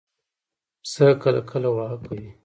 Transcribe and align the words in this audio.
پسه 0.81 1.07
کله 1.21 1.41
کله 1.49 1.69
واهه 1.75 1.97
کوي. 2.05 2.27